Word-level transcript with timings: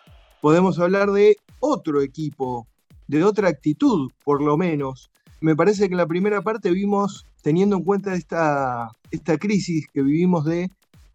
podemos 0.41 0.79
hablar 0.79 1.11
de 1.11 1.39
otro 1.59 2.01
equipo, 2.01 2.69
de 3.09 3.25
otra 3.25 3.49
actitud 3.49 4.13
por 4.25 4.43
lo 4.43 4.57
menos. 4.57 5.11
Me 5.41 5.57
parece 5.57 5.89
que 5.89 5.95
en 5.95 5.99
la 5.99 6.07
primera 6.07 6.41
parte 6.41 6.71
vimos, 6.71 7.27
teniendo 7.43 7.75
en 7.75 7.83
cuenta 7.83 8.15
esta, 8.15 8.93
esta 9.11 9.37
crisis 9.37 9.89
que 9.93 10.03
vivimos 10.03 10.45
de 10.45 10.71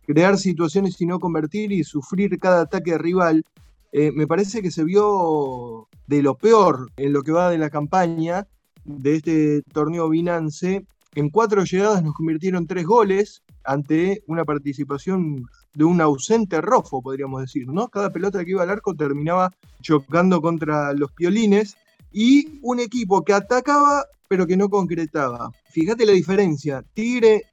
crear 0.05 0.37
situaciones 0.37 0.99
y 0.99 1.05
no 1.05 1.21
convertir 1.21 1.71
y 1.71 1.85
sufrir 1.85 2.37
cada 2.39 2.63
ataque 2.63 2.97
rival, 2.97 3.45
eh, 3.93 4.11
me 4.11 4.27
parece 4.27 4.61
que 4.61 4.71
se 4.71 4.83
vio 4.83 5.87
de 6.07 6.21
lo 6.21 6.35
peor 6.35 6.91
en 6.97 7.13
lo 7.13 7.23
que 7.23 7.31
va 7.31 7.49
de 7.49 7.57
la 7.57 7.69
campaña 7.69 8.45
de 8.87 9.15
este 9.15 9.61
torneo 9.73 10.09
Binance. 10.09 10.85
En 11.13 11.29
cuatro 11.29 11.63
llegadas 11.63 12.03
nos 12.03 12.13
convirtieron 12.13 12.67
tres 12.67 12.85
goles 12.85 13.43
ante 13.63 14.23
una 14.27 14.45
participación 14.45 15.45
de 15.73 15.83
un 15.83 16.01
ausente 16.01 16.61
rojo, 16.61 17.01
podríamos 17.01 17.41
decir, 17.41 17.67
¿no? 17.67 17.89
Cada 17.89 18.11
pelota 18.11 18.43
que 18.43 18.51
iba 18.51 18.63
al 18.63 18.69
arco 18.69 18.95
terminaba 18.95 19.53
chocando 19.81 20.41
contra 20.41 20.93
los 20.93 21.11
piolines 21.11 21.75
y 22.11 22.59
un 22.61 22.79
equipo 22.79 23.23
que 23.23 23.33
atacaba 23.33 24.05
pero 24.27 24.45
que 24.45 24.57
no 24.57 24.69
concretaba. 24.69 25.51
Fíjate 25.69 26.05
la 26.05 26.11
diferencia. 26.13 26.83
Tigre 26.93 27.43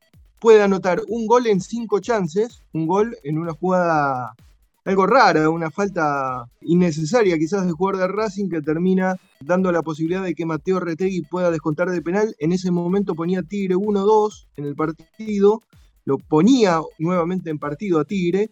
puede 0.40 0.62
anotar 0.62 1.02
un 1.08 1.26
gol 1.26 1.46
en 1.46 1.60
cinco 1.60 2.00
chances, 2.00 2.62
un 2.72 2.86
gol 2.86 3.16
en 3.22 3.38
una 3.38 3.52
jugada 3.52 4.34
algo 4.84 5.06
rara, 5.06 5.48
una 5.48 5.70
falta 5.70 6.46
innecesaria 6.60 7.38
quizás 7.38 7.66
de 7.66 7.72
jugador 7.72 8.00
de 8.00 8.08
Racing 8.08 8.48
que 8.48 8.60
termina 8.60 9.16
dando 9.40 9.72
la 9.72 9.82
posibilidad 9.82 10.22
de 10.22 10.34
que 10.34 10.44
Mateo 10.44 10.78
Retegui 10.78 11.22
pueda 11.22 11.50
descontar 11.50 11.90
de 11.90 12.02
penal. 12.02 12.34
En 12.38 12.52
ese 12.52 12.70
momento 12.70 13.14
ponía 13.14 13.42
Tigre 13.42 13.76
1-2 13.76 14.46
en 14.56 14.64
el 14.66 14.74
partido, 14.74 15.62
lo 16.04 16.18
ponía 16.18 16.80
nuevamente 16.98 17.48
en 17.48 17.58
partido 17.58 17.98
a 17.98 18.04
Tigre, 18.04 18.50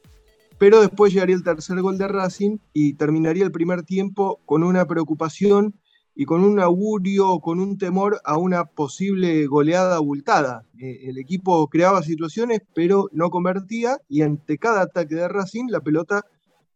pero 0.58 0.80
después 0.80 1.12
llegaría 1.12 1.36
el 1.36 1.42
tercer 1.42 1.80
gol 1.83 1.98
de 1.98 2.08
Racing 2.08 2.58
y 2.72 2.94
terminaría 2.94 3.45
el 3.45 3.52
primer 3.52 3.83
tiempo 3.83 4.40
con 4.46 4.62
una 4.62 4.86
preocupación 4.86 5.74
y 6.14 6.24
con 6.24 6.45
un 6.45 6.61
augurio, 6.61 7.40
con 7.40 7.58
un 7.58 7.79
temor 7.79 8.20
a 8.24 8.36
una 8.36 8.64
posible 8.64 9.46
goleada 9.46 9.96
abultada. 9.96 10.64
Eh, 10.79 11.08
el 11.08 11.18
equipo 11.18 11.68
creaba 11.68 12.02
situaciones, 12.02 12.61
pero 12.74 13.08
no 13.12 13.30
convertía, 13.30 13.98
y 14.08 14.23
ante 14.23 14.58
cada 14.58 14.83
ataque 14.83 15.14
de 15.14 15.29
Racing, 15.29 15.67
la 15.68 15.80
pelota 15.80 16.24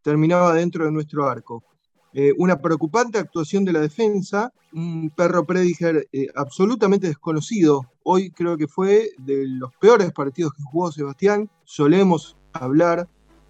terminaba 0.07 0.55
dentro 0.55 0.85
de 0.85 0.93
nuestro 0.93 1.29
arco. 1.29 1.65
Eh, 2.13 2.33
una 2.39 2.61
preocupante 2.61 3.19
actuación 3.19 3.65
de 3.65 3.73
la 3.73 3.81
defensa, 3.81 4.53
un 4.73 5.11
perro 5.11 5.45
Prediger 5.45 6.07
eh, 6.13 6.29
absolutamente 6.37 7.09
desconocido. 7.09 7.91
Hoy 8.05 8.31
creo 8.31 8.57
que 8.57 8.69
fue 8.69 9.11
de 9.19 9.49
los 9.49 9.75
peores 9.81 10.13
partidos 10.13 10.53
que 10.53 10.63
jugó 10.63 10.93
Sebastián. 10.93 11.51
Solemos 11.65 12.37
hablar 12.53 13.09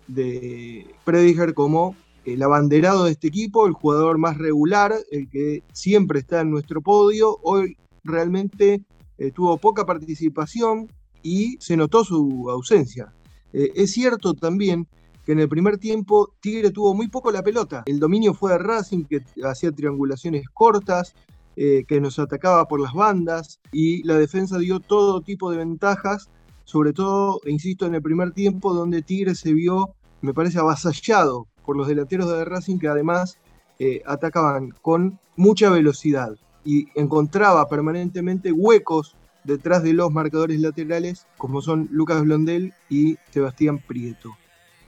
de 0.08 0.94
Prediger 1.04 1.52
como 1.52 1.94
el 2.24 2.42
abanderado 2.42 3.04
de 3.04 3.10
este 3.10 3.28
equipo, 3.28 3.66
el 3.66 3.74
jugador 3.74 4.16
más 4.16 4.38
regular, 4.38 4.94
el 5.10 5.28
que 5.28 5.62
siempre 5.74 6.20
está 6.20 6.40
en 6.40 6.50
nuestro 6.50 6.80
podio. 6.80 7.38
Hoy 7.42 7.76
realmente 8.02 8.80
eh, 9.18 9.30
tuvo 9.30 9.58
poca 9.58 9.84
participación 9.84 10.88
y 11.22 11.58
se 11.60 11.76
notó 11.76 12.02
su 12.02 12.48
ausencia. 12.48 13.12
Es 13.52 13.92
cierto 13.92 14.34
también 14.34 14.86
que 15.26 15.32
en 15.32 15.41
el 15.41 15.48
primer 15.48 15.76
tiempo 15.76 16.32
Tigre 16.41 16.70
tuvo 16.70 16.94
muy 16.94 17.09
poco 17.09 17.32
la 17.32 17.42
pelota. 17.42 17.82
El 17.87 17.98
dominio 17.98 18.32
fue 18.32 18.53
de 18.53 18.59
Racing, 18.59 19.04
que 19.04 19.22
hacía 19.44 19.72
triangulaciones 19.72 20.48
cortas, 20.54 21.14
eh, 21.56 21.84
que 21.88 22.00
nos 22.00 22.19
atacaba 22.20 22.69
por 22.69 22.81
las 22.81 22.94
bandas 22.94 23.60
y 23.72 24.04
la 24.04 24.15
defensa 24.15 24.59
dio 24.59 24.78
todo 24.78 25.22
tipo 25.22 25.50
de 25.50 25.59
ventajas, 25.59 26.31
sobre 26.65 26.92
todo, 26.92 27.41
insisto, 27.47 27.86
en 27.86 27.97
el 27.97 28.03
primer 28.03 28.32
tiempo 28.32 28.72
donde 28.72 29.03
Tigre 29.03 29.34
se 29.34 29.53
vio, 29.53 29.94
me 30.20 30.32
parece, 30.32 30.60
avasallado 30.60 31.48
por 31.65 31.76
los 31.76 31.88
delanteros 31.88 32.31
de 32.31 32.44
Racing 32.44 32.78
que 32.78 32.88
además 32.88 33.38
eh, 33.81 34.03
atacaban 34.06 34.70
con 34.81 35.19
mucha 35.36 35.70
velocidad 35.70 36.36
y 36.65 36.86
encontraba 36.94 37.69
permanentemente 37.69 38.53
huecos 38.53 39.16
detrás 39.42 39.82
de 39.82 39.92
los 39.92 40.12
marcadores 40.12 40.60
laterales 40.60 41.26
como 41.36 41.62
son 41.62 41.88
Lucas 41.91 42.22
Blondel 42.22 42.75
y 42.88 43.16
Sebastián 43.31 43.78
Prieto. 43.78 44.36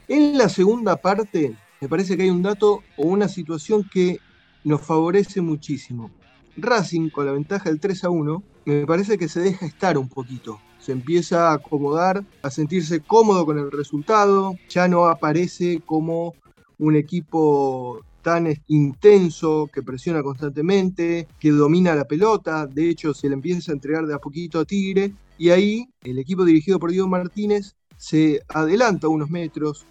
En 0.09 0.37
la 0.39 0.49
segunda 0.49 0.97
parte 0.97 1.55
me 1.81 1.89
parece 1.89 2.17
que 2.17 2.25
hay 2.25 2.31
un 2.31 2.43
dato 2.43 2.83
o 2.97 3.07
una 3.07 3.29
situación 3.29 3.89
que 3.93 4.19
nos 4.65 4.81
favorece 4.81 5.41
muchísimo. 5.41 6.11
Racing 6.57 7.11
con 7.11 7.27
la 7.27 7.33
ventaja 7.33 7.71
del 7.71 7.79
3 7.79 8.05
a 8.05 8.11
1 8.11 8.43
me 8.65 8.87
parece 8.87 9.17
que 9.17 9.29
se 9.29 9.41
deja 9.41 9.67
estar 9.67 9.97
un 9.97 10.09
poquito 10.09 10.61
se 10.89 10.93
empieza 10.93 11.51
a 11.51 11.55
acomodar, 11.55 12.25
a 12.41 12.51
sentirse 12.51 13.01
cómodo 13.01 13.45
con 13.45 13.59
el 13.59 13.71
resultado, 13.71 14.57
ya 14.71 14.89
no 14.89 15.07
aparece 15.07 15.83
como 15.85 16.35
un 16.79 16.97
equipo 16.97 18.01
tan 18.23 18.55
intenso, 18.69 19.69
que 19.71 19.83
presiona 19.83 20.23
constantemente, 20.23 21.29
que 21.39 21.51
domina 21.51 21.95
la 21.95 22.07
pelota, 22.07 22.67
de 22.67 22.89
hecho 22.89 23.13
se 23.13 23.29
le 23.29 23.35
empieza 23.35 23.71
a 23.71 23.75
entregar 23.75 24.07
de 24.07 24.15
a 24.15 24.19
poquito 24.19 24.61
a 24.61 24.65
Tigre, 24.65 25.13
y 25.37 25.51
ahí 25.51 25.89
el 26.03 26.19
equipo 26.19 26.45
dirigido 26.45 26.79
por 26.79 26.91
Diego 26.91 27.07
Martínez 27.07 27.77
se 27.99 28.41
adelanta 28.49 29.09
unos 29.09 29.29
metros. 29.29 29.87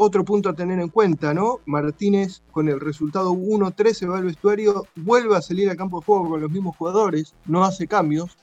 Otro 0.00 0.24
punto 0.24 0.48
a 0.48 0.54
tener 0.54 0.78
en 0.78 0.90
cuenta, 0.90 1.34
¿no? 1.34 1.58
Martínez 1.66 2.40
con 2.52 2.68
el 2.68 2.78
resultado 2.78 3.32
1-3 3.32 3.92
se 3.94 4.06
va 4.06 4.18
al 4.18 4.26
vestuario, 4.26 4.86
vuelve 4.94 5.34
a 5.34 5.42
salir 5.42 5.68
al 5.68 5.76
campo 5.76 5.98
de 5.98 6.06
juego 6.06 6.28
con 6.28 6.40
los 6.40 6.52
mismos 6.52 6.76
jugadores, 6.76 7.34
no 7.46 7.64
hace 7.64 7.88
cambios, 7.88 8.38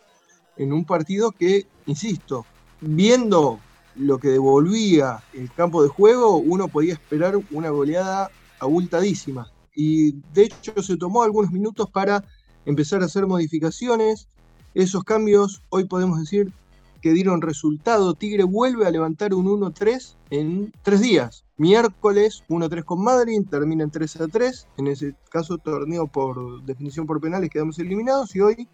en 0.58 0.74
un 0.74 0.84
partido 0.84 1.32
que, 1.32 1.66
insisto, 1.86 2.46
viendo 2.82 3.62
lo 3.96 4.18
que 4.18 4.28
devolvía 4.28 5.24
el 5.32 5.50
campo 5.54 5.82
de 5.82 5.88
juego, 5.88 6.36
uno 6.36 6.68
podía 6.68 6.92
esperar 6.92 7.40
una 7.52 7.70
goleada 7.70 8.30
abultadísima. 8.60 9.50
Y 9.74 10.12
de 10.34 10.44
hecho 10.44 10.84
se 10.84 10.98
tomó 10.98 11.24
algunos 11.24 11.54
minutos 11.54 11.90
para 11.90 12.22
empezar 12.66 13.02
a 13.02 13.06
hacer 13.06 13.28
modificaciones. 13.28 14.28
Esos 14.74 15.06
cambios 15.06 15.64
hoy 15.70 15.86
podemos 15.86 16.20
decir 16.20 16.52
que 17.06 17.14
dieron 17.14 17.44
resultado. 17.44 18.16
Tigre 18.16 18.46
vuelve 18.46 18.88
a 18.88 18.90
levantar 18.90 19.36
un 19.36 19.46
1-3 19.46 20.16
en 20.32 20.74
tres 20.82 21.02
días. 21.02 21.46
Miércoles 21.56 22.44
1-3 22.50 22.84
con 22.84 23.04
Madrid, 23.04 23.44
termina 23.48 23.84
en 23.84 23.92
3-3. 23.92 24.66
En 24.78 24.88
ese 24.88 25.14
caso, 25.30 25.60
torneo 25.60 26.08
por 26.08 26.66
definición 26.66 27.06
por 27.06 27.22
penales 27.22 27.52
quedamos 27.52 27.78
eliminados. 27.78 28.36
Y 28.36 28.42
hoy, 28.42 28.68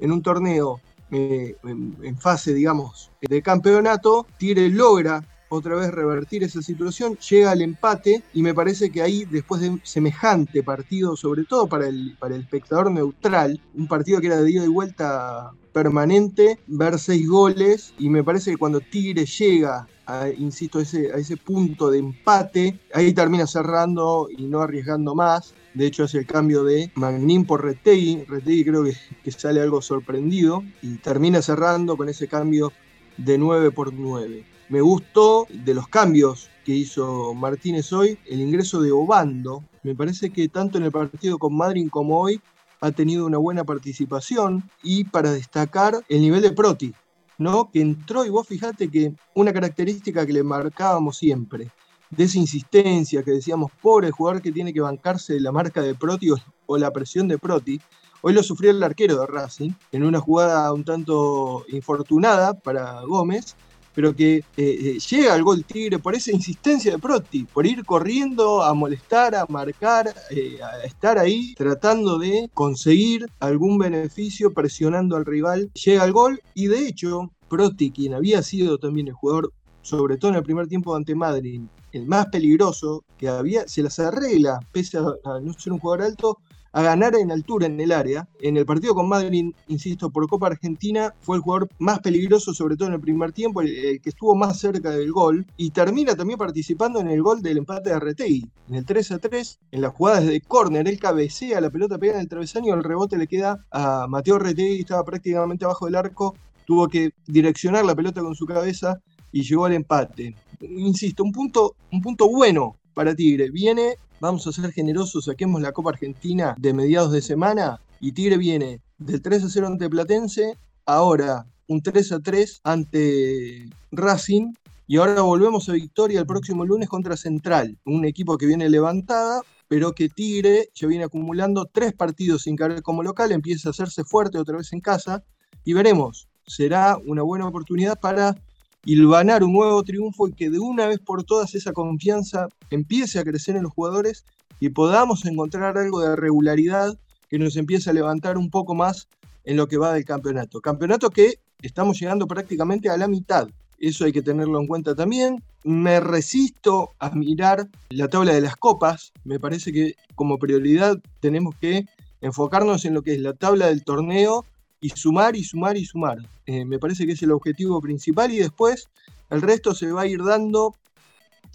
en 0.00 0.12
un 0.12 0.22
torneo 0.22 0.80
eh, 1.10 1.56
en, 1.62 2.16
fase, 2.16 2.54
digamos, 2.54 3.12
de 3.20 3.42
campeonato, 3.42 4.26
Tigre 4.38 4.70
logra 4.70 5.22
otra 5.54 5.76
vez 5.76 5.90
revertir 5.90 6.44
esa 6.44 6.62
situación, 6.62 7.16
llega 7.16 7.50
al 7.50 7.62
empate 7.62 8.22
y 8.32 8.42
me 8.42 8.54
parece 8.54 8.90
que 8.90 9.02
ahí, 9.02 9.24
después 9.24 9.60
de 9.60 9.78
semejante 9.82 10.62
partido, 10.62 11.16
sobre 11.16 11.44
todo 11.44 11.66
para 11.66 11.88
el, 11.88 12.16
para 12.18 12.34
el 12.34 12.42
espectador 12.42 12.90
neutral, 12.90 13.60
un 13.74 13.88
partido 13.88 14.20
que 14.20 14.26
era 14.28 14.40
de 14.40 14.50
ida 14.50 14.64
y 14.64 14.68
vuelta 14.68 15.52
permanente, 15.72 16.58
ver 16.66 16.98
seis 16.98 17.28
goles 17.28 17.94
y 17.98 18.08
me 18.08 18.22
parece 18.22 18.52
que 18.52 18.56
cuando 18.56 18.80
Tigre 18.80 19.26
llega 19.26 19.86
a, 20.06 20.28
insisto, 20.28 20.80
ese, 20.80 21.12
a 21.12 21.16
ese 21.16 21.36
punto 21.36 21.90
de 21.90 21.98
empate, 21.98 22.78
ahí 22.92 23.12
termina 23.12 23.46
cerrando 23.46 24.28
y 24.30 24.44
no 24.44 24.60
arriesgando 24.60 25.14
más 25.14 25.54
De 25.74 25.86
hecho, 25.86 26.04
hace 26.04 26.18
el 26.18 26.26
cambio 26.26 26.62
de 26.62 26.92
Magnin 26.94 27.44
por 27.44 27.64
Retegui. 27.64 28.24
Retegui 28.24 28.64
creo 28.64 28.84
que, 28.84 28.94
que 29.24 29.32
sale 29.32 29.60
algo 29.60 29.82
sorprendido 29.82 30.62
y 30.82 30.96
termina 30.98 31.42
cerrando 31.42 31.96
con 31.96 32.08
ese 32.08 32.28
cambio 32.28 32.72
de 33.16 33.38
9 33.38 33.70
por 33.70 33.92
9. 33.92 34.44
Me 34.68 34.80
gustó 34.80 35.46
de 35.50 35.74
los 35.74 35.88
cambios 35.88 36.50
que 36.64 36.72
hizo 36.72 37.34
Martínez 37.34 37.92
hoy 37.92 38.18
el 38.26 38.40
ingreso 38.40 38.80
de 38.80 38.92
Obando. 38.92 39.62
Me 39.82 39.94
parece 39.94 40.30
que 40.30 40.48
tanto 40.48 40.78
en 40.78 40.84
el 40.84 40.92
partido 40.92 41.38
con 41.38 41.54
Madrid 41.54 41.88
como 41.90 42.18
hoy 42.18 42.40
ha 42.80 42.90
tenido 42.92 43.26
una 43.26 43.38
buena 43.38 43.64
participación 43.64 44.68
y 44.82 45.04
para 45.04 45.32
destacar 45.32 46.04
el 46.08 46.20
nivel 46.20 46.42
de 46.42 46.52
Proti, 46.52 46.94
¿no? 47.38 47.70
Que 47.70 47.80
entró 47.80 48.24
y 48.24 48.30
vos 48.30 48.46
fijate 48.46 48.90
que 48.90 49.14
una 49.34 49.52
característica 49.52 50.26
que 50.26 50.32
le 50.32 50.42
marcábamos 50.42 51.16
siempre, 51.16 51.70
de 52.10 52.24
esa 52.24 52.38
insistencia 52.38 53.22
que 53.22 53.32
decíamos, 53.32 53.70
pobre 53.82 54.10
jugador 54.10 54.42
que 54.42 54.52
tiene 54.52 54.72
que 54.72 54.80
bancarse 54.80 55.40
la 55.40 55.52
marca 55.52 55.82
de 55.82 55.94
Proti 55.94 56.30
o, 56.66 56.78
la 56.78 56.92
presión 56.92 57.28
de 57.28 57.38
Proti, 57.38 57.80
hoy 58.26 58.32
lo 58.32 58.42
sufrió 58.42 58.70
el 58.70 58.82
arquero 58.82 59.20
de 59.20 59.26
Racing 59.26 59.72
en 59.92 60.02
una 60.02 60.18
jugada 60.18 60.72
un 60.72 60.82
tanto 60.82 61.66
infortunada 61.68 62.54
para 62.54 63.02
Gómez, 63.02 63.54
pero 63.94 64.16
que 64.16 64.36
eh, 64.36 64.44
eh, 64.56 64.98
llega 64.98 65.34
al 65.34 65.44
gol 65.44 65.62
Tigre 65.62 65.98
por 65.98 66.14
esa 66.14 66.32
insistencia 66.32 66.92
de 66.92 66.98
Proti, 66.98 67.44
por 67.44 67.66
ir 67.66 67.84
corriendo 67.84 68.62
a 68.62 68.72
molestar, 68.72 69.34
a 69.34 69.44
marcar, 69.50 70.14
eh, 70.30 70.58
a 70.62 70.84
estar 70.86 71.18
ahí 71.18 71.54
tratando 71.54 72.18
de 72.18 72.50
conseguir 72.54 73.26
algún 73.40 73.76
beneficio 73.76 74.54
presionando 74.54 75.16
al 75.16 75.26
rival. 75.26 75.70
Llega 75.74 76.02
al 76.02 76.12
gol 76.12 76.40
y 76.54 76.68
de 76.68 76.88
hecho 76.88 77.30
Proti, 77.50 77.90
quien 77.90 78.14
había 78.14 78.42
sido 78.42 78.78
también 78.78 79.08
el 79.08 79.14
jugador, 79.14 79.52
sobre 79.82 80.16
todo 80.16 80.30
en 80.30 80.38
el 80.38 80.44
primer 80.44 80.66
tiempo 80.66 80.96
ante 80.96 81.14
Madrid, 81.14 81.60
el 81.92 82.06
más 82.06 82.26
peligroso 82.28 83.04
que 83.18 83.28
había, 83.28 83.68
se 83.68 83.82
las 83.82 83.98
arregla, 83.98 84.60
pese 84.72 84.96
a 84.96 85.40
no 85.42 85.52
ser 85.52 85.74
un 85.74 85.78
jugador 85.78 86.06
alto, 86.06 86.38
a 86.74 86.82
ganar 86.82 87.14
en 87.14 87.30
altura 87.30 87.66
en 87.66 87.80
el 87.80 87.92
área. 87.92 88.28
En 88.40 88.56
el 88.56 88.66
partido 88.66 88.94
con 88.94 89.08
Madrid, 89.08 89.52
insisto, 89.68 90.10
por 90.10 90.28
Copa 90.28 90.48
Argentina, 90.48 91.14
fue 91.20 91.36
el 91.36 91.42
jugador 91.42 91.68
más 91.78 92.00
peligroso, 92.00 92.52
sobre 92.52 92.76
todo 92.76 92.88
en 92.88 92.94
el 92.94 93.00
primer 93.00 93.30
tiempo, 93.32 93.60
el, 93.62 94.00
que 94.02 94.10
estuvo 94.10 94.34
más 94.34 94.58
cerca 94.58 94.90
del 94.90 95.12
gol, 95.12 95.46
y 95.56 95.70
termina 95.70 96.16
también 96.16 96.36
participando 96.36 97.00
en 97.00 97.08
el 97.08 97.22
gol 97.22 97.42
del 97.42 97.58
empate 97.58 97.90
de 97.90 97.96
Arretei. 97.96 98.50
En 98.68 98.74
el 98.74 98.84
3 98.84 99.12
a 99.12 99.18
3, 99.20 99.60
en 99.70 99.80
las 99.80 99.94
jugadas 99.94 100.26
de 100.26 100.40
córner, 100.40 100.88
él 100.88 100.98
cabecea, 100.98 101.60
la 101.60 101.70
pelota 101.70 101.96
pega 101.96 102.14
en 102.14 102.20
el 102.20 102.28
travesaño, 102.28 102.74
el 102.74 102.82
rebote 102.82 103.16
le 103.16 103.28
queda 103.28 103.64
a 103.70 104.08
Mateo 104.08 104.36
Arretei, 104.36 104.80
estaba 104.80 105.04
prácticamente 105.04 105.64
abajo 105.64 105.86
del 105.86 105.94
arco, 105.94 106.34
tuvo 106.66 106.88
que 106.88 107.12
direccionar 107.28 107.84
la 107.84 107.94
pelota 107.94 108.20
con 108.20 108.34
su 108.34 108.46
cabeza 108.46 109.00
y 109.30 109.42
llegó 109.42 109.66
al 109.66 109.74
empate. 109.74 110.34
Insisto, 110.60 111.22
un 111.22 111.30
punto, 111.30 111.76
un 111.92 112.02
punto 112.02 112.28
bueno 112.28 112.74
para 112.94 113.14
Tigre. 113.14 113.50
Viene 113.50 113.98
vamos 114.20 114.46
a 114.46 114.52
ser 114.52 114.72
generosos, 114.72 115.26
saquemos 115.26 115.60
la 115.60 115.72
Copa 115.72 115.90
Argentina 115.90 116.54
de 116.58 116.72
mediados 116.72 117.12
de 117.12 117.20
semana 117.20 117.80
y 118.00 118.12
Tigre 118.12 118.38
viene 118.38 118.80
del 118.96 119.20
3 119.20 119.44
a 119.44 119.48
0 119.50 119.66
ante 119.66 119.90
Platense, 119.90 120.56
ahora 120.86 121.46
un 121.68 121.82
3 121.82 122.12
a 122.12 122.20
3 122.20 122.60
ante 122.64 123.68
Racing 123.92 124.54
y 124.86 124.96
ahora 124.96 125.20
volvemos 125.20 125.68
a 125.68 125.72
victoria 125.72 126.20
el 126.20 126.26
próximo 126.26 126.64
lunes 126.64 126.88
contra 126.88 127.18
Central, 127.18 127.78
un 127.84 128.04
equipo 128.04 128.38
que 128.38 128.46
viene 128.46 128.68
levantada, 128.70 129.42
pero 129.68 129.94
que 129.94 130.08
Tigre 130.08 130.70
ya 130.74 130.86
viene 130.86 131.04
acumulando 131.04 131.66
tres 131.66 131.92
partidos 131.92 132.42
sin 132.42 132.56
caer 132.56 132.82
como 132.82 133.02
local, 133.02 133.30
empieza 133.32 133.68
a 133.68 133.72
hacerse 133.72 134.04
fuerte 134.04 134.38
otra 134.38 134.56
vez 134.56 134.72
en 134.72 134.80
casa 134.80 135.22
y 135.64 135.72
veremos, 135.72 136.28
será 136.46 136.96
una 137.06 137.22
buena 137.22 137.46
oportunidad 137.46 137.98
para 138.00 138.36
hilvanar 138.84 139.42
un 139.42 139.52
nuevo 139.52 139.82
triunfo 139.82 140.28
y 140.28 140.32
que 140.32 140.50
de 140.50 140.58
una 140.58 140.86
vez 140.86 140.98
por 140.98 141.24
todas 141.24 141.54
esa 141.54 141.72
confianza 141.72 142.48
empiece 142.70 143.18
a 143.18 143.24
crecer 143.24 143.56
en 143.56 143.64
los 143.64 143.72
jugadores 143.72 144.24
y 144.60 144.68
podamos 144.70 145.24
encontrar 145.24 145.76
algo 145.78 146.00
de 146.00 146.16
regularidad 146.16 146.98
que 147.28 147.38
nos 147.38 147.56
empiece 147.56 147.90
a 147.90 147.92
levantar 147.92 148.38
un 148.38 148.50
poco 148.50 148.74
más 148.74 149.08
en 149.44 149.56
lo 149.56 149.68
que 149.68 149.78
va 149.78 149.92
del 149.92 150.04
campeonato. 150.04 150.60
Campeonato 150.60 151.10
que 151.10 151.38
estamos 151.62 151.98
llegando 152.00 152.26
prácticamente 152.26 152.88
a 152.88 152.96
la 152.96 153.08
mitad. 153.08 153.48
Eso 153.78 154.04
hay 154.04 154.12
que 154.12 154.22
tenerlo 154.22 154.60
en 154.60 154.66
cuenta 154.66 154.94
también. 154.94 155.42
Me 155.64 156.00
resisto 156.00 156.90
a 156.98 157.10
mirar 157.10 157.68
la 157.90 158.08
tabla 158.08 158.32
de 158.32 158.40
las 158.40 158.56
copas. 158.56 159.12
Me 159.24 159.40
parece 159.40 159.72
que 159.72 159.94
como 160.14 160.38
prioridad 160.38 160.98
tenemos 161.20 161.54
que 161.56 161.86
enfocarnos 162.20 162.84
en 162.84 162.94
lo 162.94 163.02
que 163.02 163.14
es 163.14 163.20
la 163.20 163.34
tabla 163.34 163.66
del 163.66 163.84
torneo 163.84 164.44
y 164.84 164.90
sumar 164.90 165.34
y 165.34 165.42
sumar 165.42 165.78
y 165.78 165.86
sumar. 165.86 166.18
Eh, 166.44 166.66
me 166.66 166.78
parece 166.78 167.06
que 167.06 167.12
es 167.12 167.22
el 167.22 167.30
objetivo 167.30 167.80
principal 167.80 168.30
y 168.30 168.36
después 168.36 168.90
el 169.30 169.40
resto 169.40 169.74
se 169.74 169.90
va 169.90 170.02
a 170.02 170.06
ir 170.06 170.22
dando 170.22 170.74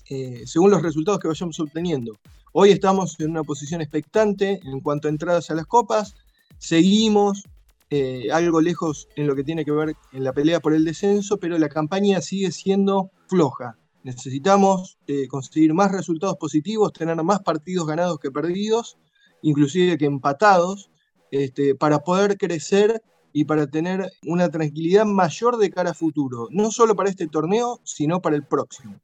eh, 0.09 0.41
según 0.47 0.71
los 0.71 0.81
resultados 0.81 1.19
que 1.19 1.27
vayamos 1.27 1.59
obteniendo. 1.59 2.17
Hoy 2.53 2.71
estamos 2.71 3.19
en 3.19 3.29
una 3.29 3.43
posición 3.43 3.81
expectante 3.81 4.59
en 4.63 4.79
cuanto 4.79 5.07
a 5.07 5.11
entradas 5.11 5.51
a 5.51 5.53
las 5.53 5.67
copas, 5.67 6.15
seguimos 6.57 7.43
eh, 7.91 8.29
algo 8.33 8.61
lejos 8.61 9.07
en 9.15 9.27
lo 9.27 9.35
que 9.35 9.43
tiene 9.43 9.63
que 9.63 9.73
ver 9.73 9.95
en 10.11 10.23
la 10.23 10.33
pelea 10.33 10.59
por 10.59 10.73
el 10.73 10.83
descenso, 10.83 11.37
pero 11.37 11.59
la 11.59 11.69
campaña 11.69 12.21
sigue 12.21 12.51
siendo 12.51 13.11
floja. 13.27 13.77
Necesitamos 14.01 14.97
conseguir 15.29 15.75
más 15.75 15.91
resultados 15.91 16.37
positivos, 16.37 16.93
tener 16.93 17.21
más 17.21 17.41
partidos 17.41 17.85
ganados 17.85 18.17
que 18.17 18.31
perdidos, 18.31 18.97
inclusive 19.43 19.99
que 19.99 20.05
empatados, 20.05 20.89
este, 21.29 21.75
para 21.75 21.99
poder 21.99 22.35
crecer 22.39 23.03
y 23.33 23.45
para 23.45 23.67
tener 23.67 24.11
una 24.25 24.49
tranquilidad 24.49 25.05
mayor 25.05 25.57
de 25.57 25.69
cara 25.69 25.91
a 25.91 25.93
futuro, 25.93 26.47
no 26.51 26.71
solo 26.71 26.95
para 26.95 27.09
este 27.09 27.27
torneo, 27.27 27.79
sino 27.83 28.21
para 28.21 28.35
el 28.35 28.43
próximo. 28.43 28.99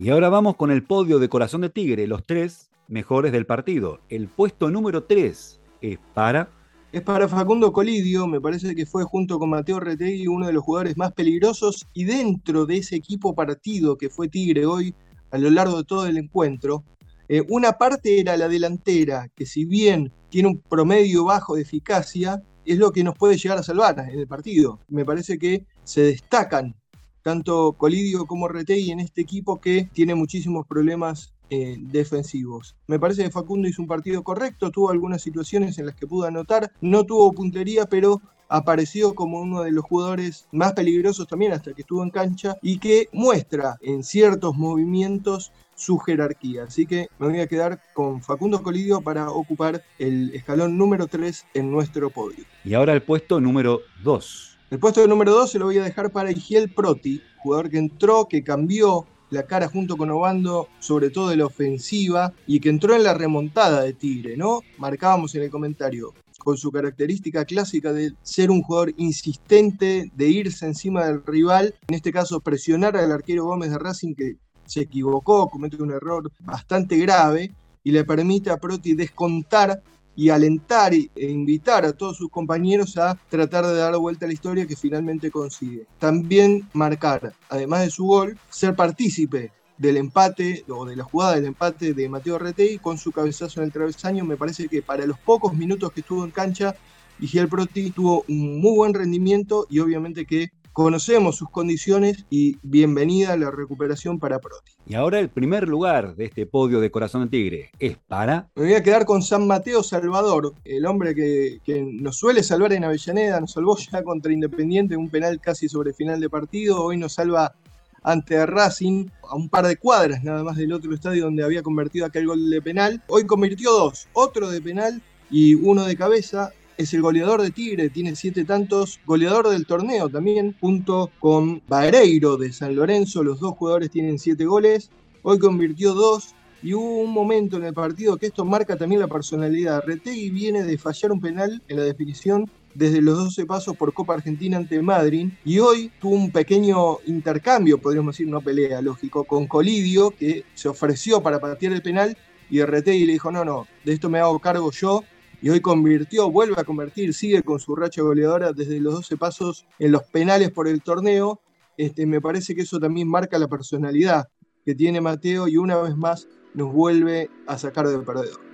Y 0.00 0.10
ahora 0.10 0.28
vamos 0.28 0.56
con 0.56 0.70
el 0.70 0.84
podio 0.84 1.18
de 1.18 1.28
Corazón 1.28 1.62
de 1.62 1.70
Tigre, 1.70 2.06
los 2.06 2.24
tres 2.24 2.70
mejores 2.86 3.32
del 3.32 3.46
partido. 3.46 4.00
El 4.08 4.28
puesto 4.28 4.70
número 4.70 5.04
3 5.04 5.60
es 5.80 5.98
para... 6.14 6.50
Es 6.90 7.02
para 7.02 7.28
Facundo 7.28 7.72
Colidio, 7.72 8.26
me 8.26 8.40
parece 8.40 8.74
que 8.74 8.86
fue 8.86 9.04
junto 9.04 9.38
con 9.38 9.50
Mateo 9.50 9.78
Retegui 9.78 10.26
uno 10.26 10.46
de 10.46 10.54
los 10.54 10.62
jugadores 10.62 10.96
más 10.96 11.12
peligrosos 11.12 11.86
y 11.92 12.04
dentro 12.04 12.64
de 12.64 12.78
ese 12.78 12.96
equipo 12.96 13.34
partido 13.34 13.98
que 13.98 14.08
fue 14.08 14.28
Tigre 14.28 14.64
hoy 14.64 14.94
a 15.30 15.36
lo 15.36 15.50
largo 15.50 15.78
de 15.78 15.84
todo 15.84 16.06
el 16.06 16.16
encuentro, 16.16 16.84
eh, 17.28 17.44
una 17.48 17.72
parte 17.72 18.20
era 18.20 18.36
la 18.36 18.48
delantera, 18.48 19.28
que 19.34 19.46
si 19.46 19.64
bien 19.64 20.12
tiene 20.28 20.48
un 20.48 20.58
promedio 20.60 21.24
bajo 21.24 21.56
de 21.56 21.62
eficacia, 21.62 22.42
es 22.64 22.78
lo 22.78 22.92
que 22.92 23.04
nos 23.04 23.16
puede 23.16 23.36
llegar 23.36 23.58
a 23.58 23.62
salvar 23.62 23.98
en 23.98 24.18
el 24.18 24.26
partido. 24.26 24.80
Me 24.88 25.04
parece 25.04 25.38
que 25.38 25.66
se 25.84 26.02
destacan 26.02 26.74
tanto 27.22 27.72
Colidio 27.72 28.26
como 28.26 28.48
Retegui 28.48 28.90
en 28.90 29.00
este 29.00 29.20
equipo 29.20 29.60
que 29.60 29.88
tiene 29.92 30.14
muchísimos 30.14 30.66
problemas 30.66 31.34
eh, 31.50 31.76
defensivos. 31.78 32.76
Me 32.86 32.98
parece 32.98 33.24
que 33.24 33.30
Facundo 33.30 33.68
hizo 33.68 33.82
un 33.82 33.88
partido 33.88 34.22
correcto, 34.22 34.70
tuvo 34.70 34.90
algunas 34.90 35.22
situaciones 35.22 35.78
en 35.78 35.86
las 35.86 35.94
que 35.94 36.06
pudo 36.06 36.26
anotar, 36.26 36.72
no 36.80 37.04
tuvo 37.04 37.32
puntería, 37.32 37.86
pero 37.86 38.20
apareció 38.48 39.14
como 39.14 39.40
uno 39.40 39.62
de 39.62 39.72
los 39.72 39.84
jugadores 39.84 40.46
más 40.52 40.72
peligrosos 40.72 41.26
también 41.26 41.52
hasta 41.52 41.72
que 41.72 41.82
estuvo 41.82 42.02
en 42.02 42.10
cancha 42.10 42.56
y 42.62 42.78
que 42.78 43.08
muestra 43.12 43.76
en 43.82 44.02
ciertos 44.02 44.56
movimientos 44.56 45.52
su 45.78 45.98
jerarquía. 45.98 46.64
Así 46.64 46.86
que 46.86 47.08
me 47.18 47.28
voy 47.28 47.40
a 47.40 47.46
quedar 47.46 47.80
con 47.94 48.20
Facundo 48.20 48.62
Colidio 48.62 49.00
para 49.00 49.30
ocupar 49.30 49.82
el 49.98 50.34
escalón 50.34 50.76
número 50.76 51.06
3 51.06 51.46
en 51.54 51.70
nuestro 51.70 52.10
podio. 52.10 52.44
Y 52.64 52.74
ahora 52.74 52.92
el 52.92 53.02
puesto 53.02 53.40
número 53.40 53.80
2. 54.02 54.58
El 54.70 54.78
puesto 54.78 55.06
número 55.06 55.32
2 55.32 55.50
se 55.50 55.58
lo 55.58 55.66
voy 55.66 55.78
a 55.78 55.84
dejar 55.84 56.10
para 56.10 56.30
Igiel 56.30 56.70
Proti, 56.74 57.22
jugador 57.38 57.70
que 57.70 57.78
entró, 57.78 58.26
que 58.28 58.42
cambió 58.44 59.06
la 59.30 59.44
cara 59.44 59.68
junto 59.68 59.96
con 59.96 60.10
Obando, 60.10 60.68
sobre 60.78 61.10
todo 61.10 61.28
de 61.28 61.36
la 61.36 61.46
ofensiva, 61.46 62.32
y 62.46 62.60
que 62.60 62.68
entró 62.68 62.94
en 62.94 63.04
la 63.04 63.14
remontada 63.14 63.82
de 63.82 63.92
Tigre, 63.92 64.36
¿no? 64.36 64.60
Marcábamos 64.78 65.34
en 65.34 65.42
el 65.42 65.50
comentario, 65.50 66.14
con 66.38 66.56
su 66.56 66.70
característica 66.72 67.44
clásica 67.44 67.92
de 67.92 68.12
ser 68.22 68.50
un 68.50 68.62
jugador 68.62 68.94
insistente, 68.96 70.10
de 70.14 70.28
irse 70.28 70.66
encima 70.66 71.06
del 71.06 71.24
rival, 71.24 71.74
en 71.88 71.94
este 71.94 72.12
caso 72.12 72.40
presionar 72.40 72.96
al 72.96 73.12
arquero 73.12 73.44
Gómez 73.44 73.70
de 73.70 73.78
Racing, 73.78 74.14
que 74.14 74.36
se 74.68 74.82
equivocó, 74.82 75.48
comete 75.48 75.82
un 75.82 75.90
error 75.90 76.30
bastante 76.40 76.96
grave 76.98 77.52
y 77.82 77.90
le 77.90 78.04
permite 78.04 78.50
a 78.50 78.58
Proti 78.58 78.94
descontar 78.94 79.82
y 80.14 80.30
alentar 80.30 80.92
e 80.92 81.10
invitar 81.16 81.84
a 81.84 81.92
todos 81.92 82.16
sus 82.16 82.28
compañeros 82.28 82.96
a 82.98 83.16
tratar 83.28 83.64
de 83.66 83.76
dar 83.76 83.96
vuelta 83.98 84.26
a 84.26 84.28
la 84.28 84.34
historia 84.34 84.66
que 84.66 84.74
finalmente 84.74 85.30
consigue. 85.30 85.86
También 85.98 86.68
marcar, 86.72 87.32
además 87.48 87.82
de 87.82 87.90
su 87.90 88.04
gol, 88.04 88.36
ser 88.50 88.74
partícipe 88.74 89.52
del 89.78 89.96
empate 89.96 90.64
o 90.68 90.84
de 90.84 90.96
la 90.96 91.04
jugada 91.04 91.36
del 91.36 91.46
empate 91.46 91.94
de 91.94 92.08
Mateo 92.08 92.36
Retei 92.36 92.78
con 92.78 92.98
su 92.98 93.12
cabezazo 93.12 93.60
en 93.60 93.66
el 93.66 93.72
travesaño. 93.72 94.24
Me 94.24 94.36
parece 94.36 94.68
que 94.68 94.82
para 94.82 95.06
los 95.06 95.18
pocos 95.20 95.54
minutos 95.54 95.92
que 95.92 96.00
estuvo 96.00 96.24
en 96.24 96.32
cancha, 96.32 96.74
Giel 97.20 97.48
Proti 97.48 97.90
tuvo 97.90 98.24
un 98.28 98.60
muy 98.60 98.76
buen 98.76 98.94
rendimiento 98.94 99.66
y 99.70 99.78
obviamente 99.78 100.26
que 100.26 100.50
conocemos 100.78 101.34
sus 101.34 101.50
condiciones 101.50 102.24
y 102.30 102.56
bienvenida 102.62 103.32
a 103.32 103.36
la 103.36 103.50
recuperación 103.50 104.20
para 104.20 104.38
Proti. 104.38 104.70
Y 104.86 104.94
ahora 104.94 105.18
el 105.18 105.28
primer 105.28 105.66
lugar 105.66 106.14
de 106.14 106.26
este 106.26 106.46
podio 106.46 106.78
de 106.78 106.88
Corazón 106.88 107.24
de 107.24 107.30
Tigre 107.30 107.70
es 107.80 107.98
para... 108.06 108.48
Me 108.54 108.62
voy 108.62 108.74
a 108.74 108.82
quedar 108.84 109.04
con 109.04 109.20
San 109.20 109.44
Mateo 109.48 109.82
Salvador, 109.82 110.54
el 110.64 110.86
hombre 110.86 111.16
que, 111.16 111.60
nos 112.00 112.18
suele 112.18 112.44
salvar 112.44 112.72
en 112.74 112.84
Avellaneda, 112.84 113.40
nos 113.40 113.54
salvó 113.54 113.76
ya 113.76 114.04
contra 114.04 114.32
Independiente, 114.32 114.96
un 114.96 115.08
penal 115.08 115.40
casi 115.40 115.68
sobre 115.68 115.92
final 115.92 116.20
de 116.20 116.30
partido, 116.30 116.80
hoy 116.80 116.96
nos 116.96 117.14
salva 117.14 117.56
ante 118.04 118.46
Racing, 118.46 119.08
a 119.28 119.34
un 119.34 119.48
par 119.48 119.66
de 119.66 119.78
cuadras 119.78 120.22
nada 120.22 120.44
más 120.44 120.56
del 120.58 120.72
otro 120.72 120.94
estadio 120.94 121.24
donde 121.24 121.42
había 121.42 121.64
convertido 121.64 122.06
aquel 122.06 122.28
gol 122.28 122.48
de 122.48 122.62
penal. 122.62 123.02
Hoy 123.08 123.26
convirtió 123.26 123.72
dos, 123.72 124.06
otro 124.12 124.48
de 124.48 124.62
penal 124.62 125.02
y 125.28 125.54
uno 125.54 125.86
de 125.86 125.96
cabeza. 125.96 126.52
Es 126.78 126.94
el 126.94 127.02
goleador 127.02 127.42
de 127.42 127.50
Tigre, 127.50 127.90
tiene 127.90 128.14
siete 128.14 128.44
tantos, 128.44 129.00
goleador 129.04 129.48
del 129.48 129.66
torneo 129.66 130.08
también, 130.08 130.56
junto 130.60 131.10
con 131.18 131.60
Vareiro 131.66 132.36
de 132.36 132.52
San 132.52 132.76
Lorenzo, 132.76 133.24
los 133.24 133.40
dos 133.40 133.56
jugadores 133.56 133.90
tienen 133.90 134.18
siete 134.18 134.44
goles. 134.44 134.88
Hoy 135.22 135.40
convirtió 135.40 135.92
dos, 135.92 136.36
y 136.62 136.74
hubo 136.74 137.00
un 137.00 137.12
momento 137.12 137.56
en 137.56 137.64
el 137.64 137.74
partido 137.74 138.16
que 138.16 138.26
esto 138.26 138.44
marca 138.44 138.76
también 138.76 139.00
la 139.00 139.08
personalidad. 139.08 139.82
Retegui 139.84 140.30
viene 140.30 140.62
de 140.62 140.78
fallar 140.78 141.12
un 141.12 141.20
penal 141.20 141.60
en 141.66 141.76
la 141.76 141.82
definición 141.82 142.48
desde 142.74 143.02
los 143.02 143.16
12 143.18 143.44
pasos 143.46 143.76
por 143.76 143.92
Copa 143.92 144.14
Argentina 144.14 144.56
ante 144.56 144.80
Madrid 144.80 145.30
y 145.44 145.58
hoy 145.58 145.90
tuvo 146.00 146.14
un 146.14 146.30
pequeño 146.30 146.98
intercambio, 147.06 147.78
podríamos 147.78 148.14
decir, 148.14 148.28
no 148.28 148.40
pelea, 148.40 148.80
lógico, 148.82 149.24
con 149.24 149.48
Colidio 149.48 150.10
que 150.10 150.44
se 150.54 150.68
ofreció 150.68 151.20
para 151.22 151.40
patear 151.40 151.72
el 151.72 151.82
penal 151.82 152.16
y 152.50 152.62
Retegui 152.62 153.04
le 153.04 153.14
dijo, 153.14 153.32
no, 153.32 153.44
no, 153.44 153.66
de 153.84 153.94
esto 153.94 154.08
me 154.08 154.20
hago 154.20 154.38
cargo 154.38 154.70
yo 154.70 155.02
y 155.40 155.50
hoy 155.50 155.60
convirtió, 155.60 156.30
vuelve 156.30 156.56
a 156.58 156.64
convertir, 156.64 157.14
sigue 157.14 157.42
con 157.42 157.60
su 157.60 157.76
racha 157.76 158.02
goleadora 158.02 158.52
desde 158.52 158.80
los 158.80 158.94
12 158.94 159.16
pasos 159.16 159.66
en 159.78 159.92
los 159.92 160.02
penales 160.04 160.50
por 160.50 160.66
el 160.66 160.82
torneo. 160.82 161.40
Este, 161.76 162.06
me 162.06 162.20
parece 162.20 162.54
que 162.54 162.62
eso 162.62 162.80
también 162.80 163.08
marca 163.08 163.38
la 163.38 163.46
personalidad 163.46 164.28
que 164.64 164.74
tiene 164.74 165.00
Mateo 165.00 165.46
y 165.46 165.56
una 165.56 165.76
vez 165.76 165.96
más 165.96 166.28
nos 166.54 166.72
vuelve 166.72 167.30
a 167.46 167.56
sacar 167.56 167.86
del 167.86 168.02
perdedor. 168.02 168.47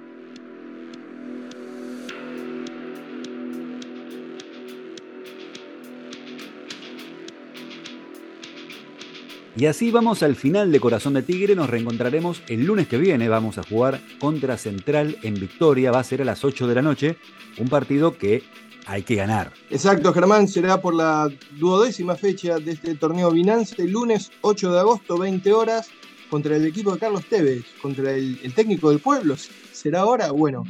Y 9.57 9.67
así 9.67 9.93
vamos 9.93 10.25
al 10.25 10.35
final 10.35 10.73
de 10.73 10.81
Corazón 10.81 11.15
de 11.15 11.23
Tigre. 11.23 11.55
Nos 11.55 11.71
reencontraremos 11.71 12.43
el 12.49 12.65
lunes 12.65 12.89
que 12.89 12.99
viene. 12.99 13.29
Vamos 13.29 13.57
a 13.57 13.63
jugar 13.63 14.01
contra 14.19 14.59
Central 14.59 15.17
en 15.23 15.35
Victoria. 15.35 15.93
Va 15.93 16.01
a 16.01 16.05
ser 16.05 16.23
a 16.23 16.25
las 16.25 16.45
8 16.45 16.67
de 16.67 16.75
la 16.75 16.83
noche. 16.83 17.17
Un 17.59 17.69
partido 17.69 18.19
que 18.19 18.43
hay 18.87 19.05
que 19.05 19.15
ganar. 19.15 19.53
Exacto, 19.71 20.13
Germán. 20.13 20.49
Será 20.49 20.81
por 20.81 20.93
la 20.93 21.31
duodécima 21.57 22.17
fecha 22.17 22.59
de 22.59 22.73
este 22.73 22.97
torneo 22.97 23.31
Binance. 23.31 23.81
El 23.81 23.93
lunes 23.93 24.33
8 24.41 24.73
de 24.73 24.81
agosto, 24.81 25.19
20 25.19 25.53
horas 25.53 25.89
contra 26.29 26.57
el 26.57 26.67
equipo 26.67 26.93
de 26.93 26.99
Carlos 26.99 27.25
Tevez, 27.27 27.65
contra 27.81 28.13
el, 28.13 28.53
técnico 28.55 28.91
del 28.91 28.99
pueblo. 28.99 29.37
¿Será 29.71 30.01
ahora? 30.01 30.33
Bueno, 30.33 30.65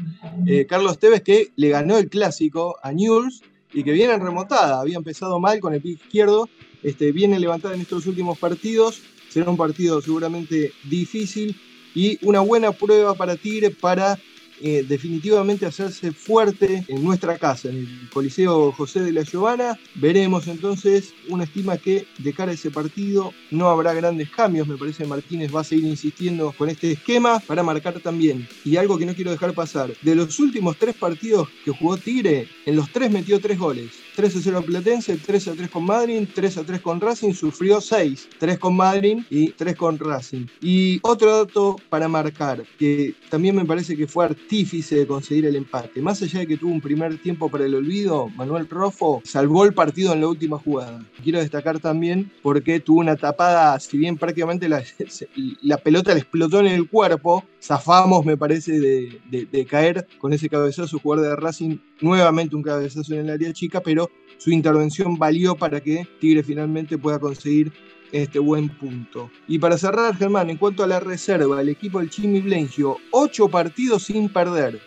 eh, 0.47 0.67
Carlos 0.67 0.99
Tevez 0.99 1.23
que 1.23 1.53
le 1.57 1.71
ganó 1.71 1.97
el 1.97 2.11
clásico 2.11 2.77
a 2.83 2.93
Newell's 2.93 3.41
y 3.73 3.83
que 3.83 3.93
viene 3.93 4.13
en 4.13 4.21
remontada. 4.21 4.79
Había 4.79 4.99
empezado 4.99 5.41
mal 5.41 5.59
con 5.61 5.73
el 5.73 5.81
pie 5.81 5.93
izquierdo, 5.93 6.51
este, 6.85 7.11
viene 7.11 7.41
levantada 7.41 7.75
en 7.75 7.81
estos 7.81 8.07
últimos 8.07 8.39
partidos. 8.39 9.01
Será 9.29 9.51
un 9.51 9.57
partido 9.57 10.01
seguramente 10.01 10.73
difícil 10.85 11.57
y 11.95 12.19
una 12.23 12.41
buena 12.41 12.71
prueba 12.71 13.15
para 13.15 13.37
Tigre 13.37 13.71
para 13.71 14.19
eh, 14.61 14.85
definitivamente 14.89 15.67
hacerse 15.67 16.13
fuerte 16.13 16.85
en 16.87 17.03
nuestra 17.03 17.39
casa, 17.39 17.69
en 17.69 17.79
el 17.79 18.11
Coliseo 18.13 18.71
José 18.71 19.01
de 19.01 19.13
la 19.13 19.25
Giovana. 19.25 19.79
Veremos 19.97 20.47
entonces 20.47 21.13
una 21.29 21.45
estima 21.45 21.77
que 21.77 22.07
de 22.19 22.33
cara 22.33 22.53
a 22.53 22.55
ese 22.55 22.71
partido 22.71 23.33
no 23.51 23.69
habrá 23.69 23.93
grandes 23.95 24.31
cambios. 24.31 24.69
Me 24.69 24.77
parece 24.77 25.03
que 25.03 25.09
Martínez 25.09 25.53
va 25.55 25.63
a 25.63 25.65
seguir 25.65 25.87
insistiendo 25.87 26.55
con 26.57 26.71
este 26.71 26.93
esquema 26.93 27.41
para 27.41 27.65
marcar 27.65 27.99
también. 28.01 28.47
Y 28.65 28.77
algo 28.77 28.97
que 28.97 29.07
no 29.07 29.15
quiero 29.15 29.33
dejar 29.33 29.55
pasar, 29.55 29.93
de 30.01 30.15
los 30.15 30.39
últimos 30.39 30.77
tres 30.77 30.95
partidos 30.95 31.49
que 31.65 31.73
jugó 31.73 31.97
Tigre, 31.97 32.49
en 32.65 32.77
los 32.77 32.91
tres 32.93 33.11
metió 33.11 33.41
tres 33.41 33.59
goles. 33.59 34.04
3 34.15 34.37
a 34.37 34.41
0 34.41 34.63
Platense, 34.65 35.17
3 35.17 35.49
a 35.49 35.53
3 35.53 35.71
con 35.71 35.85
Madrid, 35.85 36.29
3 36.35 36.59
a 36.59 36.65
3 36.65 36.81
con 36.81 37.01
Racing, 37.01 37.33
sufrió 37.33 37.81
6, 37.81 38.29
3 38.39 38.59
con 38.59 38.77
Madrid 38.77 39.19
y 39.31 39.51
3 39.51 39.77
con 39.77 39.99
Racing. 39.99 40.47
Y 40.61 41.01
otro 41.03 41.45
dato 41.45 41.77
para 41.89 42.09
marcar, 42.09 42.65
que 42.79 43.15
también 43.29 43.57
me 43.57 43.65
parece 43.65 43.97
que 43.97 44.07
fue 44.07 44.27
artífice 44.27 44.97
de 44.97 45.07
conseguir 45.07 45.47
el 45.47 45.57
empate. 45.57 46.01
Más 46.01 46.23
allá 46.23 46.41
de 46.41 46.47
que 46.47 46.57
tuvo 46.57 46.73
un 46.73 46.81
primer 46.81 47.19
tiempo 47.19 47.49
para 47.49 47.67
el 47.67 47.75
olvido, 47.75 48.29
Manuel 48.37 48.69
Rofo 48.69 49.23
salvó 49.25 49.65
el 49.65 49.75
partido 49.75 50.13
en 50.13 50.21
la 50.21 50.29
última 50.29 50.59
jugada. 50.59 51.05
Quiero 51.23 51.41
destacar 51.41 51.81
también 51.81 52.31
porque 52.43 52.81
tuvo 52.81 53.01
una 53.01 53.17
tapada, 53.17 53.79
si 53.81 53.99
bien 53.99 54.17
prácticamente 54.17 54.69
la, 54.69 54.83
la 55.63 55.77
pelota 55.79 56.15
le 56.15 56.21
explotó 56.21 56.61
en 56.61 56.67
el 56.67 56.89
cuerpo, 56.89 57.45
zafamos, 57.65 58.27
me 58.27 58.37
parece, 58.37 58.79
de, 58.79 59.67
caer 59.67 60.07
con 60.19 60.33
ese 60.33 60.49
cabezazo 60.49 60.99
jugador 60.99 61.27
de 61.27 61.37
Racing 61.37 61.79
nuevamente 62.01 62.55
un 62.55 62.63
cabezazo 62.63 63.15
en 63.15 63.21
el 63.21 63.31
área 63.31 63.53
chica, 63.53 63.81
pero 63.81 64.11
su 64.37 64.51
intervención 64.51 65.19
valió 65.19 65.55
para 65.55 65.81
que 65.81 66.07
Tigre 66.21 66.43
finalmente 66.43 66.99
pueda 66.99 67.19
conseguir 67.19 67.73
este 68.13 68.39
buen 68.39 68.69
punto. 68.69 69.31
Y 69.49 69.59
para 69.59 69.79
cerrar, 69.79 70.17
Germán, 70.17 70.51
en 70.51 70.59
cuanto 70.59 70.85
a 70.85 70.87
la 70.87 71.01
reserva, 71.01 71.61
el 71.61 71.71
equipo 71.71 72.01
del 72.01 72.11
Chimi 72.11 72.41
Blencio, 72.41 72.99
ocho 73.11 73.49
partidos 73.49 74.05
sin 74.05 74.29
perder, 74.29 74.81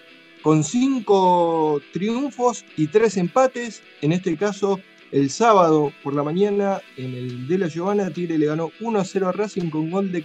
con 0.43 0.63
cinco 0.63 1.81
triunfos 1.91 2.63
y 2.77 2.87
tres 2.87 3.17
empates, 3.17 3.81
en 4.01 4.11
este 4.11 4.37
caso 4.37 4.79
el 5.11 5.29
sábado 5.29 5.91
por 6.03 6.13
la 6.13 6.23
mañana, 6.23 6.81
en 6.97 7.13
el 7.13 7.47
de 7.47 7.57
la 7.57 7.67
Giovanna, 7.67 8.09
Tigre 8.09 8.37
le 8.37 8.47
ganó 8.47 8.71
1 8.79 8.99
a 8.99 9.05
0 9.05 9.29
a 9.29 9.31
Racing 9.31 9.69
con 9.69 9.89
gol 9.89 10.11
de 10.11 10.23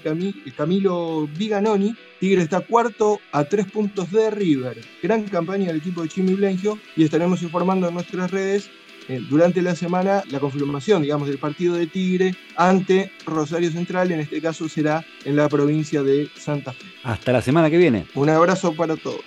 Camilo 0.56 1.28
Viganoni. 1.36 1.94
Tigre 2.18 2.42
está 2.42 2.60
cuarto 2.60 3.20
a 3.32 3.44
tres 3.44 3.70
puntos 3.70 4.10
de 4.10 4.30
River. 4.30 4.80
Gran 5.02 5.24
campaña 5.24 5.66
del 5.68 5.78
equipo 5.78 6.02
de 6.02 6.08
Chimi 6.08 6.34
Blengio 6.34 6.78
y 6.96 7.04
estaremos 7.04 7.42
informando 7.42 7.88
en 7.88 7.94
nuestras 7.94 8.30
redes 8.30 8.70
eh, 9.08 9.20
durante 9.28 9.62
la 9.62 9.74
semana 9.74 10.22
la 10.30 10.38
confirmación, 10.38 11.02
digamos, 11.02 11.28
del 11.28 11.38
partido 11.38 11.74
de 11.74 11.86
Tigre 11.86 12.34
ante 12.56 13.10
Rosario 13.26 13.70
Central. 13.70 14.12
En 14.12 14.20
este 14.20 14.40
caso 14.40 14.68
será 14.68 15.04
en 15.24 15.36
la 15.36 15.48
provincia 15.48 16.02
de 16.02 16.28
Santa 16.36 16.72
Fe. 16.72 16.86
Hasta 17.02 17.32
la 17.32 17.42
semana 17.42 17.70
que 17.70 17.78
viene. 17.78 18.06
Un 18.14 18.28
abrazo 18.28 18.74
para 18.74 18.96
todos. 18.96 19.22